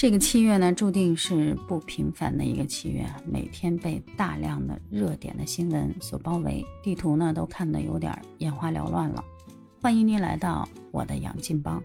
[0.00, 9.22] 这个七月呢，注定是不平凡的一个七月，每天被大量的热点的新闻所包围，地图呢都看得有点眼花缭乱了。
[9.78, 11.82] 欢迎您来到我的杨进帮。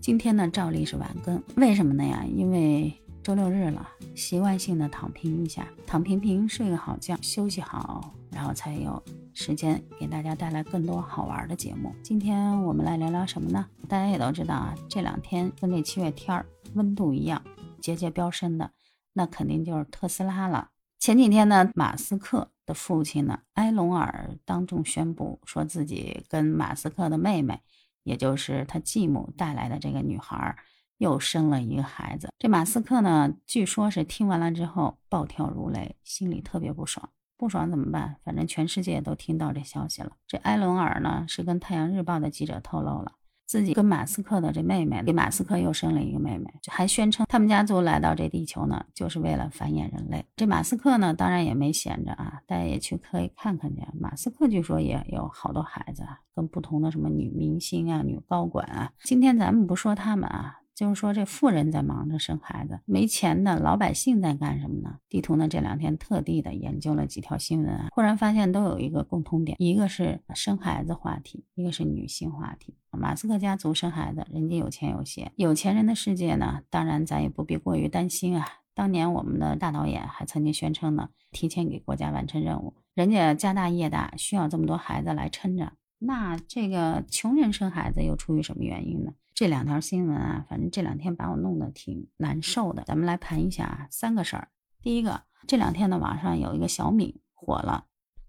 [0.00, 2.24] 今天呢，照例是晚更，为什么呢呀？
[2.32, 2.94] 因为
[3.24, 9.02] 周六日了，习惯性的躺平一下，躺平平，睡个好觉，休息好，然后才有
[9.34, 11.92] 时间给大家带来更多好玩的节目。
[12.04, 13.66] 今天我们来聊聊什么呢？
[13.88, 17.42] 大家也都知道啊，这两天跟这七月天儿温度一样。
[17.80, 18.70] 节节飙升的，
[19.14, 20.70] 那肯定就是特斯拉了。
[21.00, 27.60] 前几天呢，马斯克的父亲呢，埃隆尔当众宣布，说自己跟马斯克的妹妹，
[28.04, 30.56] 也就是他继母带来的这个女孩，
[30.98, 32.32] 又生了一个孩子。
[32.38, 37.10] 这马斯克呢，据说是听完了之后暴跳如雷，心里特别不爽。
[37.38, 38.16] 不爽怎么办？
[38.24, 40.10] 反正全世界都听到这消息了。
[40.26, 43.12] 这埃隆尔呢，是跟太阳日报的记者透露了。
[43.46, 50.22] 自己跟马斯克的这妹妹，给马斯克又生了一个妹妹，还宣称他们家族来到这地球呢，就是为了繁衍人类。
[50.36, 53.82] 这马斯克呢，当然也没闲着啊，大家也去可以看看去。
[53.98, 56.02] 马斯克据说也有好多孩子，
[56.34, 58.92] 跟不同的什么女明星啊、女高管啊。
[59.04, 60.58] 今天咱们不说他们啊。
[60.78, 65.00] 就是说，这富人在忙着生孩子，没钱的老百姓在干什么呢？
[65.08, 65.48] 地图呢？
[65.48, 72.76] 这两天特地的研究了几条新闻啊，忽然发现都有一个共通点，一个是生孩子话题，一个是女性话题。
[72.92, 78.46] 马斯克家族生孩子，人家有钱有闲，有钱人的世界呢，当然咱也不必过于担心啊。
[78.72, 85.72] 当年我们的大导演还曾经宣称呢，提前给国家完成任务，人家家大业大，需要这么多孩子来撑着。
[85.98, 89.14] 那这个穷人生孩子又出于什么原因呢？
[89.38, 92.82] 这两条新闻啊，反正这两天把我弄得挺难受的。
[92.84, 94.48] 咱们来盘一下啊，三个事儿。
[94.82, 97.84] 第一个，这两天的网上有一个小敏火了，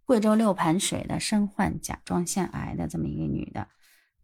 [0.06, 3.68] 贵州六盘水的身患甲状腺癌的这么一个女的。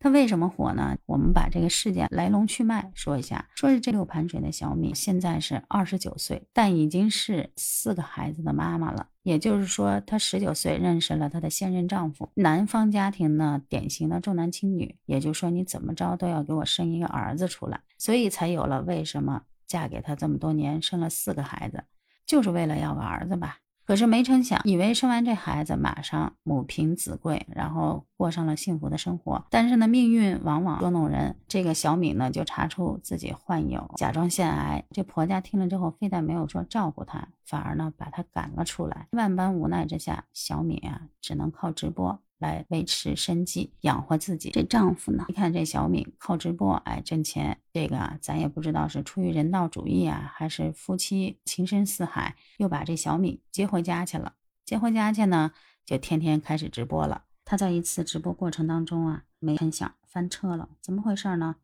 [0.06, 0.95] 她为什么火呢？
[1.08, 3.50] 我们把这个事件来龙去脉说一下。
[3.56, 9.07] 说是这六盘水的小米现在是二十九岁，但已经是四个孩子的妈妈了。
[9.24, 12.30] 也就是说，她十九岁认识了她的现任丈夫。
[12.35, 21.84] 男方家庭呢，典型的重男轻女，也就是说你怎么着都要给我生一个儿子出来，所以才有了为什么嫁给他这么多年，生了四个孩子，
[22.28, 23.57] 就是为了要个儿子吧。
[23.85, 29.46] 可是没成想，以为生完这孩子马上母凭子贵，然后过上了幸福的生活。
[29.50, 31.35] 但是呢，命运往往捉弄人。
[31.47, 34.84] 这个小敏呢，就查出自己患有甲状腺癌。
[34.91, 39.07] 这婆家听了之后，非但没有说照顾她，反而呢把她赶了出来。
[39.12, 42.19] 万般无奈之下，小敏啊，只能靠直播。
[42.38, 44.51] 来维持生计，养活自己。
[44.51, 45.25] 这丈夫呢？
[45.28, 54.34] 你看这小敏靠直播哎挣钱，这个啊咱也不知道是出于人道主义啊，还是夫妻情深似海，又把这小敏接回家去了。
[54.66, 55.51] 接回家去呢，
[55.85, 57.24] 就天天开始直播了。
[57.45, 60.69] 他在一次直播过程当中啊，没成想翻车了。
[60.81, 61.56] 怎么回事呢？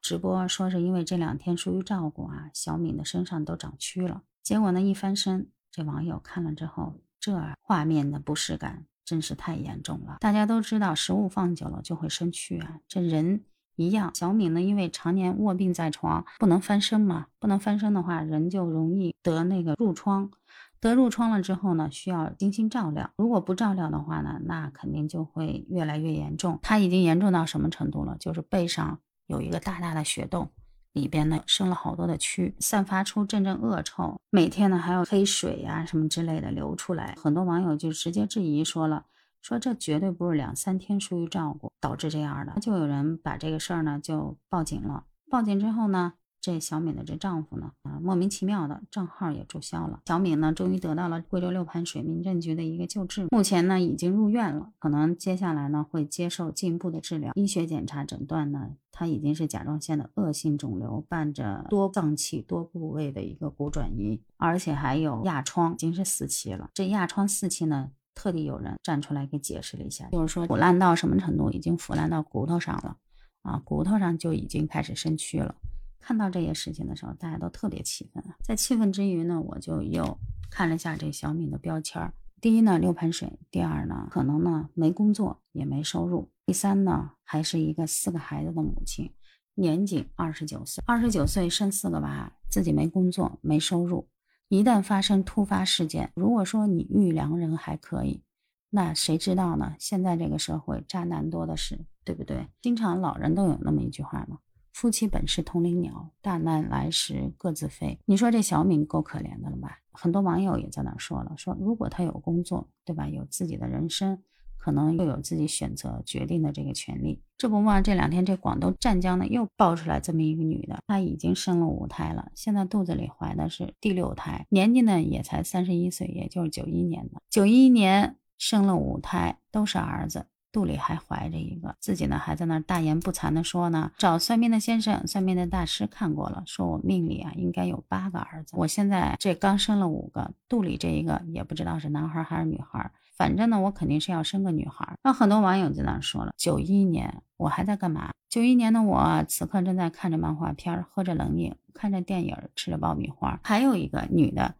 [0.00, 4.22] 直播说是因为这两天疏于照顾啊，小敏的身上都长蛆了。
[4.42, 8.86] 结果呢，一翻身，这网友看了之后，这画面的不适感。
[9.10, 10.18] 真是太严重了！
[10.20, 12.78] 大家都知道，食物放久了就会生蛆啊。
[12.86, 13.42] 这人
[13.74, 17.26] 一样，小敏呢，因为常年卧病在床，不能翻身嘛。
[17.40, 20.30] 不能翻身的话，人就容易得那个褥疮。
[20.78, 23.10] 得褥疮了之后呢，需要精心照料。
[23.16, 26.60] 如果不照料的话呢，那肯定就会越来越严重。
[26.62, 28.16] 他已经严重到什么程度了？
[28.20, 30.48] 就是背上有一个大大的血洞。
[30.92, 37.14] 里边呢生了好多的蛆，散发出阵阵恶臭，每天呢还有黑水呀什么之类的流出来。
[37.20, 39.06] 很多网友就直接质疑说了，
[39.40, 42.60] 说这绝对不是两三天疏于照顾导致这样的。
[42.60, 46.14] 就有人把这个事儿呢就报警了，报警之后呢。
[46.40, 50.00] 这小敏的这丈夫呢，啊，莫名其妙的账号也注销了。
[50.06, 57.32] 小敏呢，终于得到了贵州六盘水民政局的一个救治，目前呢已经入院了，可能接下来呢会接受进一步的治疗。
[57.34, 66.70] 医学检查诊断呢，她已经是甲状腺的恶性肿瘤，伴着多脏器多部位的一个骨转移，而且还有压疮，已经是四期了。
[66.72, 72.96] 这压疮四期呢，特地有人站出来给解释了一下，就是说腐烂到什么程度，已经腐烂到骨头上了，
[73.42, 75.54] 啊，骨头上就已经开始生蛆了。
[76.00, 78.22] 看到这些事情的时候，大家都特别气愤！
[78.42, 80.18] 在气愤之余呢，我就又
[80.50, 82.12] 看了一下这小敏的标签儿。
[82.40, 89.12] 第一呢，六盆水；第二呢，可能呢没工作也没收入；第三呢，还是一个四个孩子的母亲，
[89.54, 90.82] 年仅二十九岁。
[90.86, 94.08] 二十九岁生四个娃，自己没工作没收入，
[94.48, 98.22] 一旦发生突发事件，如果说你遇良人还可以，
[98.70, 99.76] 那谁知道呢？
[99.78, 102.48] 现在这个社会渣男多的是，对不对？
[102.62, 104.38] 经常老人都有那么一句话嘛。
[104.72, 107.98] 夫妻本是同林鸟，大难来时各自飞。
[108.06, 109.78] 你说这小敏够可怜的了吧？
[109.92, 113.08] 很多网友也在那说了，说如果他有工作，对吧？
[113.08, 114.22] 有自己的人生，
[114.56, 117.20] 可能又有自己选择决定的这个权利。
[117.36, 130.26] 这不嘛，这两天这广东湛江呢又爆出来这么一个女的，她已经生了五胎了，现在肚子里怀的是第六胎，年纪呢也才三十一岁，也就是九一年的，九一年生了五胎，都是儿子。
[130.52, 144.96] 肚里还怀着一个，自己呢还在那大言不惭的说呢，找算命的先生、算命的大师看过了，说我命里啊应该有八个儿子，我现在这刚生了五个，肚里这一个也不知道是男孩还是女孩，反正呢我肯定是要生个女孩。
[145.02, 148.10] 那很多网友在那说了，九一年我还在干嘛？
[148.28, 153.38] 九一年的我此刻正在看着漫画片，喝着冷饮，看着电影，吃着爆米花。
[153.42, 154.54] 还有一个女的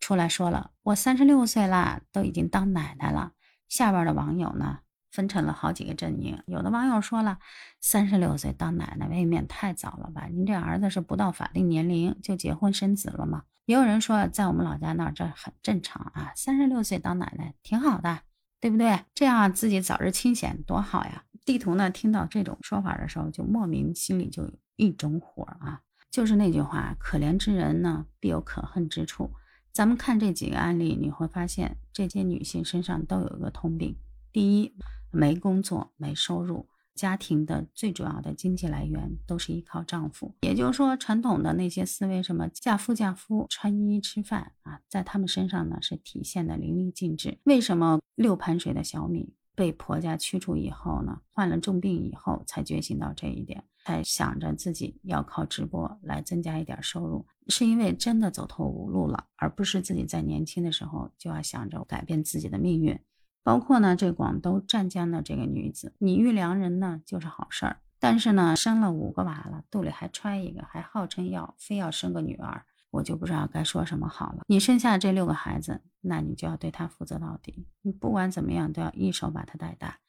[0.00, 3.32] 出来说了，我三十六岁啦，都已经当奶奶了。
[3.68, 4.78] 下边的网友呢？
[5.16, 7.38] 分成了好几个阵营，有的网友说了，
[7.80, 10.26] 三十六岁当奶奶未免太早了吧？
[10.30, 13.44] 您这儿子是不到法定年龄就结婚生子了吗？
[13.64, 18.18] 也有人说，在我们老家那儿这很正常啊，三十六岁当奶奶挺好的，
[18.60, 19.00] 对不对？
[19.14, 21.24] 这样自己早日清闲多好呀！
[21.46, 25.80] 地图呢，听到这种说法的时候，就莫名心里就有一种火啊，
[26.10, 29.32] 就是那句话，可怜之人呢必有可恨之处。
[29.72, 33.96] 咱们看这几个案例，你会发现这些女性身上都有一个通病，
[34.30, 34.76] 第一。
[35.10, 40.34] 没工作，没收入，家庭的最主要的经济来源都是依靠丈夫。
[40.42, 47.38] 也就是说，传统的那些思维，什么嫁夫嫁夫，穿衣吃饭啊，在他们身上呢是体现的淋漓尽致。
[47.44, 62.98] 为什么六盘水的小米被婆家驱逐以后呢，患了重病以后才觉醒到这一点，才想着自己要靠直播来增加一点收入，是因为真的走投无路了，而不是自己在年轻的时候就要想着改变自己的命运。
[63.46, 74.42] 包括呢，这广东湛江的这个女子，你遇良人呢就是好事儿，但是呢，生了五个娃了，肚里还揣一个，还号称要非要生个女儿，我就不知道该说什么好了。
[74.48, 80.00] 你生下这六个孩子，那你就要对他负责到底，你不管怎么样都要一手把他带大。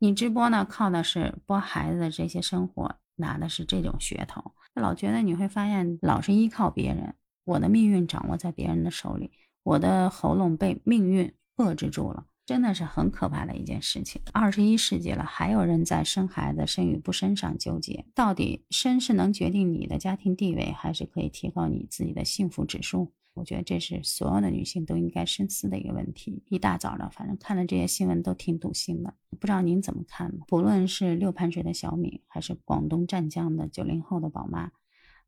[0.00, 7.14] 你直播呢，靠的是播孩子的这些生活，拿的是这种噱头，老觉得你会发现，老是依靠别人，
[7.44, 9.30] 我的命运掌握在别人的手里，
[9.62, 12.24] 我的喉咙被命运遏制住了。
[12.50, 14.20] 真的是很可怕的一件事情。
[14.32, 23.12] 二十一世纪了，还有人在生孩子生与不生上纠结，到底生是能决定你的家庭地位，还是可以提高你自己的幸福指数？
[23.34, 26.42] 我觉得这是所有的女性都应该深思的一个问题。
[26.48, 30.36] 一大早的，反正看了这些新闻都挺堵心的，不知道您怎么看？
[30.48, 34.72] 不论是六盘水的小敏，还是广东湛江的九零后的宝妈。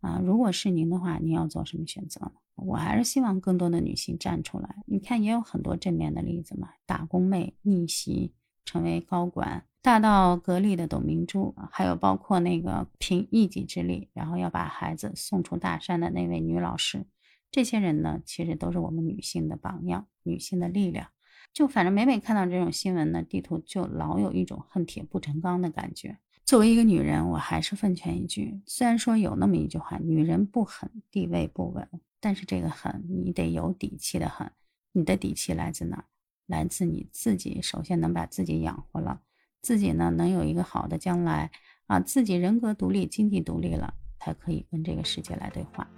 [0.01, 2.33] 啊，如果是您的话，您要做什么选择呢？
[2.57, 4.77] 我还是希望更多的女性站出来。
[4.87, 8.35] 你看，也有很多正面的例子嘛，打工妹逆袭
[8.65, 17.07] 成为高管，大到格力的董明珠，还有包括那个凭一己之力，然后要把孩子送出大山的那位女老师，
[17.51, 21.09] 这些人呢，其实都是我们女性的榜样，女性的力量。
[21.53, 26.19] 就反正每每看到这种新闻呢，地图就老有一种恨铁不成钢的感觉。
[26.45, 31.89] 作为一个女人，我还是奉劝一句：虽然说有那么一句话，女人不狠，地位不稳，
[32.21, 34.51] 但是这个狠，你得有底气的狠。
[34.93, 36.05] 你的底气来自哪？
[36.47, 39.23] 来自你自己，首先能把自己养活了，
[39.63, 41.51] 自己呢能有一个好的将来
[41.87, 45.89] 啊，自己人格独立、经济独立了，才可以跟这个世界来对话。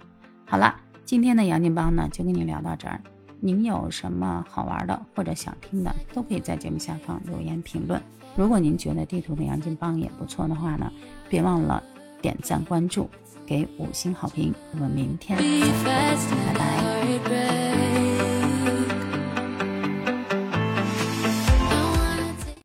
[0.45, 3.03] 好了，今天的杨金帮呢就跟你聊到这儿。
[3.45, 8.01] 您有什么好玩的或者想听的，都可以在节目下方留言评论。
[8.35, 10.91] 如果您觉得地图的杨金帮也不错的话呢，
[11.29, 11.83] 别忘了
[12.23, 13.07] 点赞关注，
[13.45, 14.51] 给五星好评。
[14.71, 17.84] 我们明天再见，拜拜。